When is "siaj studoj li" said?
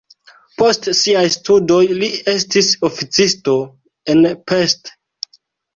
0.99-2.11